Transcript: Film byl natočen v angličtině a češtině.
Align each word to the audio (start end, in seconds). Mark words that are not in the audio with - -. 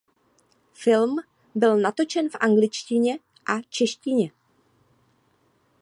Film 0.73 1.19
byl 1.55 1.77
natočen 1.79 2.29
v 2.29 2.35
angličtině 2.35 3.19
a 3.45 3.61
češtině. 3.69 4.31